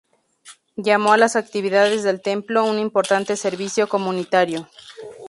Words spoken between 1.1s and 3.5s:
a las actividades del templo "un importante